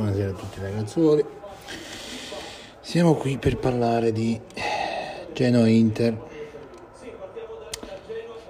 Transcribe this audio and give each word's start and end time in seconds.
Buonasera 0.00 0.30
a 0.30 0.32
tutti 0.32 0.60
ragazzuoli. 0.60 1.22
Siamo 2.80 3.16
qui 3.16 3.36
per 3.36 3.58
parlare 3.58 4.12
di 4.12 4.40
Genoa 5.34 5.68
Inter. 5.68 6.18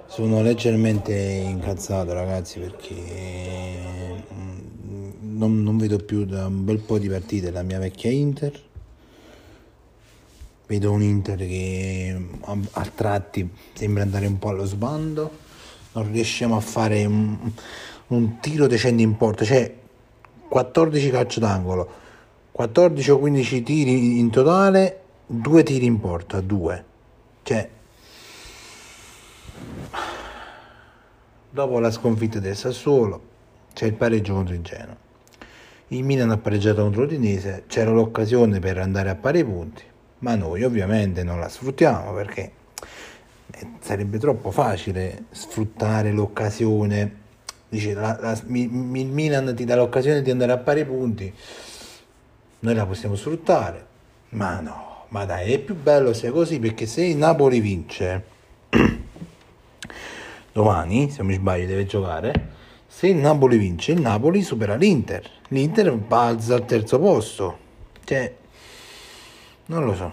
Sono 0.07 0.41
leggermente 0.41 1.13
incazzato 1.13 2.13
ragazzi 2.13 2.57
perché 2.57 2.95
mm, 4.33 5.37
non, 5.37 5.61
non 5.61 5.77
vedo 5.77 5.97
più 5.97 6.23
da 6.23 6.45
un 6.45 6.63
bel 6.63 6.79
po' 6.79 6.97
di 6.97 7.09
partite 7.09 7.51
la 7.51 7.63
mia 7.63 7.79
vecchia 7.79 8.11
Inter. 8.11 8.57
Vedo 10.67 10.91
un 10.93 11.01
Inter 11.01 11.37
che 11.37 12.27
a, 12.43 12.57
a 12.71 12.85
tratti 12.95 13.49
sembra 13.73 14.03
andare 14.03 14.25
un 14.25 14.39
po' 14.39 14.47
allo 14.47 14.63
sbando. 14.63 15.29
Non 15.91 16.13
riusciamo 16.13 16.55
a 16.55 16.61
fare 16.61 17.03
un, 17.03 17.51
un 18.07 18.39
tiro 18.39 18.67
decente 18.67 19.01
in 19.01 19.17
porta. 19.17 19.43
Cioè 19.43 19.79
14 20.51 21.09
calcio 21.11 21.39
d'angolo, 21.39 21.89
14 22.51 23.11
o 23.11 23.19
15 23.19 23.63
tiri 23.63 24.19
in 24.19 24.29
totale, 24.29 24.99
2 25.25 25.63
tiri 25.63 25.85
in 25.85 25.97
porta, 25.97 26.41
2. 26.41 26.85
Cioè, 27.41 27.69
dopo 31.49 31.79
la 31.79 31.89
sconfitta 31.89 32.39
del 32.39 32.57
Sassuolo, 32.57 33.21
c'è 33.71 33.85
il 33.85 33.93
pareggio 33.93 34.33
contro 34.33 34.53
il 34.53 34.59
Genoa. 34.59 34.97
Il 35.87 36.03
Milan 36.03 36.31
ha 36.31 36.37
pareggiato 36.37 36.81
contro 36.81 37.03
l'Udinese, 37.03 37.63
c'era 37.67 37.91
l'occasione 37.91 38.59
per 38.59 38.77
andare 38.77 39.09
a 39.09 39.15
pari 39.15 39.45
punti, 39.45 39.83
ma 40.19 40.35
noi 40.35 40.63
ovviamente 40.63 41.23
non 41.23 41.39
la 41.39 41.47
sfruttiamo 41.47 42.11
perché 42.11 42.51
eh, 43.51 43.67
sarebbe 43.79 44.17
troppo 44.17 44.51
facile 44.51 45.27
sfruttare 45.31 46.11
l'occasione 46.11 47.19
dice 47.71 47.93
la, 47.93 48.15
la, 48.19 48.39
mi, 48.45 48.61
il 48.99 49.07
Milan 49.07 49.55
ti 49.55 49.65
dà 49.65 49.75
l'occasione 49.75 50.21
di 50.21 50.29
andare 50.29 50.51
a 50.51 50.57
pari 50.57 50.85
punti. 50.85 51.33
Noi 52.59 52.75
la 52.75 52.85
possiamo 52.85 53.15
sfruttare. 53.15 53.87
Ma 54.29 54.59
no 54.59 54.89
ma 55.11 55.25
dai 55.25 55.53
è 55.53 55.59
più 55.59 55.75
bello 55.75 56.13
sia 56.13 56.31
così 56.31 56.59
perché 56.59 56.85
se 56.85 57.03
il 57.03 57.17
Napoli 57.17 57.59
vince 57.59 58.23
domani 60.53 61.09
se 61.09 61.21
mi 61.23 61.33
sbaglio 61.33 61.65
deve 61.65 61.85
giocare 61.85 62.49
se 62.87 63.07
il 63.07 63.17
Napoli 63.17 63.57
vince 63.57 63.91
il 63.91 63.99
Napoli 63.99 64.41
supera 64.41 64.75
l'Inter. 64.75 65.29
l'Inter 65.49 65.93
balza 65.95 66.55
al 66.55 66.65
terzo 66.65 66.99
posto. 66.99 67.57
Cioè 68.03 68.35
non 69.67 69.85
lo 69.85 69.95
so. 69.95 70.11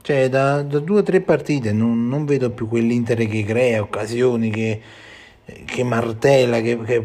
Cioè 0.00 0.28
da, 0.28 0.62
da 0.62 0.78
due 0.78 1.00
o 1.00 1.02
tre 1.02 1.20
partite 1.20 1.70
non, 1.72 2.08
non 2.08 2.24
vedo 2.24 2.50
più 2.50 2.66
quell'Inter 2.66 3.26
che 3.26 3.44
crea 3.44 3.82
occasioni 3.82 4.50
che 4.50 4.80
che 5.64 5.82
martella, 5.82 6.60
che, 6.60 6.78
che, 6.82 7.04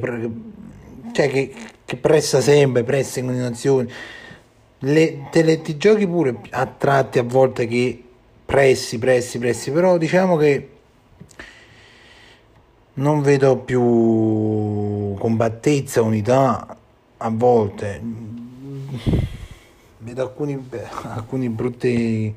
cioè 1.12 1.30
che, 1.30 1.54
che, 1.86 1.96
pressa 1.98 2.42
sempre, 2.42 2.84
pressa 2.84 3.20
in 3.20 3.26
continuazione. 3.26 3.90
Le, 4.80 5.30
te 5.32 5.44
le, 5.44 5.62
ti 5.62 5.78
giochi 5.78 6.06
pure 6.08 6.36
a 6.50 6.66
tratti 6.66 7.20
a 7.20 7.24
volte 7.24 7.68
che 7.68 8.04
pressi, 8.46 9.00
pressi, 9.00 9.40
pressi, 9.40 9.72
però 9.72 9.98
diciamo 9.98 10.36
che 10.36 10.70
non 12.96 13.22
vedo 13.22 13.58
più 13.58 15.16
combattezza, 15.18 16.02
unità 16.02 16.78
a 17.18 17.30
volte. 17.30 18.02
Vedo 20.00 20.22
alcuni, 20.22 20.70
alcuni 21.04 21.48
brutti, 21.50 22.36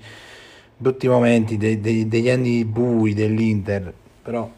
brutti 0.77 1.09
momenti 1.09 1.57
de, 1.57 1.81
de, 1.81 2.07
degli 2.07 2.31
anni 2.31 2.65
bui 2.65 3.13
dell'Inter, 3.13 3.93
però 4.23 4.49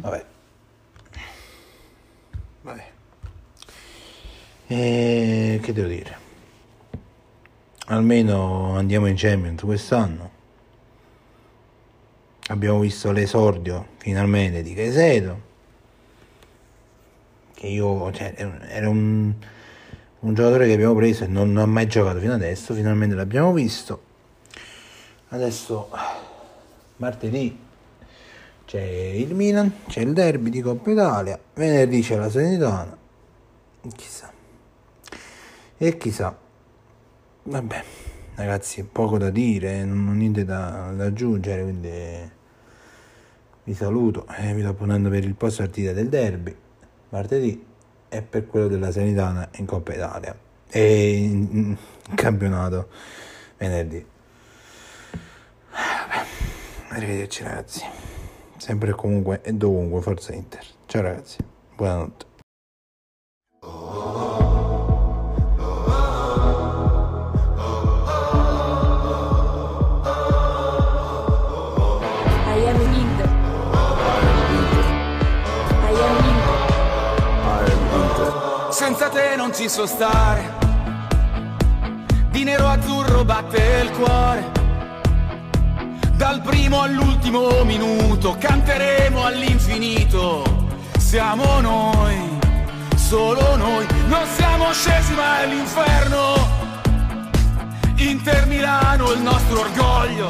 Vabbè. 0.00 0.24
Vabbè. 2.62 2.86
E 4.68 5.60
che 5.62 5.72
devo 5.72 5.88
dire? 5.88 6.16
Almeno 7.86 8.76
andiamo 8.76 9.06
in 9.06 9.16
Champions 9.16 9.62
quest'anno. 9.62 10.30
Abbiamo 12.48 12.80
visto 12.80 13.10
l'esordio 13.10 13.88
finalmente 13.98 14.62
di 14.62 14.74
Caicedo. 14.74 15.46
Che 17.54 17.66
io, 17.66 18.12
cioè, 18.12 18.34
era 18.68 18.88
un, 18.88 19.32
un 20.20 20.34
giocatore 20.34 20.66
che 20.66 20.74
abbiamo 20.74 20.94
preso 20.94 21.24
e 21.24 21.26
non, 21.26 21.52
non 21.52 21.64
ha 21.64 21.66
mai 21.66 21.88
giocato 21.88 22.20
fino 22.20 22.34
adesso. 22.34 22.72
Finalmente 22.72 23.16
l'abbiamo 23.16 23.52
visto. 23.52 24.02
Adesso 25.30 25.90
martedì 26.96 27.66
c'è 28.68 28.82
il 28.82 29.34
Milan, 29.34 29.84
c'è 29.86 30.02
il 30.02 30.12
derby 30.12 30.50
di 30.50 30.60
Coppa 30.60 30.90
Italia, 30.90 31.40
venerdì 31.54 32.02
c'è 32.02 32.16
la 32.16 32.28
Sanitana, 32.28 32.94
chissà. 33.96 34.30
E 35.78 35.96
chissà. 35.96 36.36
Vabbè, 37.44 37.84
ragazzi, 38.34 38.84
poco 38.84 39.16
da 39.16 39.30
dire, 39.30 39.84
non 39.84 40.08
ho 40.08 40.12
niente 40.12 40.44
da, 40.44 40.92
da 40.94 41.06
aggiungere, 41.06 41.62
quindi 41.62 42.30
vi 43.64 43.72
saluto 43.72 44.26
e 44.36 44.52
vi 44.52 44.60
sto 44.60 44.74
ponendo 44.74 45.08
per 45.08 45.24
il 45.24 45.34
post 45.34 45.60
partita 45.60 45.92
del 45.92 46.10
derby 46.10 46.54
martedì 47.08 47.64
e 48.10 48.20
per 48.20 48.46
quello 48.46 48.68
della 48.68 48.92
Sanitana 48.92 49.48
in 49.52 49.64
Coppa 49.64 49.94
Italia 49.94 50.38
e 50.68 51.12
in, 51.14 51.74
campionato 52.14 52.88
venerdì. 53.56 54.04
Arrivederci 56.90 57.42
ragazzi 57.44 58.07
sempre 58.58 58.90
e 58.90 58.94
comunque 58.94 59.40
e 59.42 59.52
dovunque 59.52 60.02
Forza 60.02 60.34
Inter. 60.34 60.64
Ciao 60.86 61.02
ragazzi, 61.02 61.38
buonanotte. 61.76 62.26
Senza 78.70 79.08
te 79.08 79.34
non 79.36 79.52
ci 79.52 79.68
so 79.68 79.86
stare. 79.86 80.56
Di 82.30 82.44
nero 82.44 82.66
azzurro 82.66 83.24
batte 83.24 83.80
il 83.82 83.90
cuore. 83.90 84.57
Dal 86.18 86.40
primo 86.40 86.82
all'ultimo 86.82 87.62
minuto 87.62 88.36
canteremo 88.40 89.24
all'infinito. 89.24 90.42
Siamo 90.98 91.60
noi, 91.60 92.16
solo 92.96 93.54
noi, 93.54 93.86
non 94.08 94.26
siamo 94.36 94.72
scesi 94.72 95.14
mai 95.14 95.44
all'inferno. 95.44 96.34
Inter 97.98 98.46
Milano 98.46 99.12
il 99.12 99.20
nostro 99.20 99.60
orgoglio. 99.60 100.26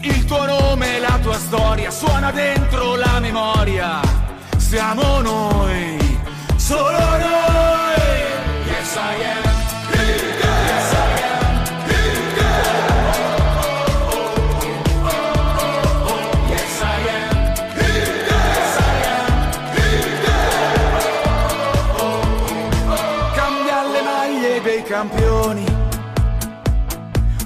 Il 0.00 0.24
tuo 0.24 0.46
nome 0.46 0.96
e 0.96 0.98
la 0.98 1.18
tua 1.22 1.38
storia 1.38 1.92
suona 1.92 2.32
dentro 2.32 2.96
la 2.96 3.20
memoria. 3.20 4.00
Siamo 4.56 5.20
noi, 5.20 5.91
campioni, 25.02 25.64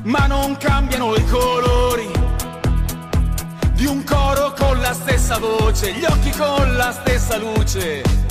ma 0.02 0.26
non 0.26 0.58
cambiano 0.58 1.14
i 1.14 1.24
colori 1.24 2.10
di 3.72 3.86
un 3.86 4.04
coro 4.04 4.52
con 4.52 4.78
la 4.78 4.92
stessa 4.92 5.38
voce, 5.38 5.90
gli 5.92 6.04
occhi 6.04 6.30
con 6.32 6.76
la 6.76 6.92
stessa 6.92 7.38
luce 7.38 8.25